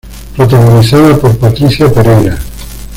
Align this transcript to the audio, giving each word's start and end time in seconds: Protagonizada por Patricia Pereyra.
Protagonizada 0.35 1.15
por 1.19 1.37
Patricia 1.37 1.87
Pereyra. 1.93 2.35